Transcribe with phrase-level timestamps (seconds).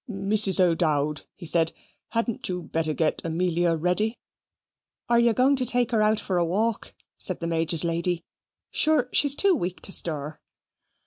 [0.09, 0.59] "Mrs.
[0.59, 1.73] O'Dowd," he said,
[2.07, 4.17] "hadn't you better get Amelia ready?"
[5.07, 8.25] "Are you going to take her out for a walk?" said the Major's lady;
[8.71, 10.39] "sure she's too weak to stir."